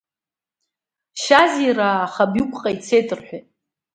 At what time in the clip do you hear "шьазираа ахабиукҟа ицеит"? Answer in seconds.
1.21-3.09